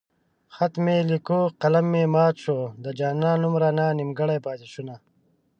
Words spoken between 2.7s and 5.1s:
د جانان نوم رانه نيمګړی پاتې شونه